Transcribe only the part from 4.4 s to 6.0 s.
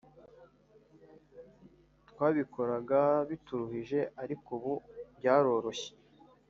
ubu byaroroshye